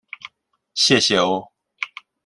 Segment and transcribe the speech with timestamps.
[0.73, 1.47] 谢谢哦